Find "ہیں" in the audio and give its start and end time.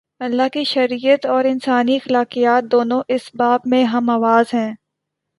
4.53-4.73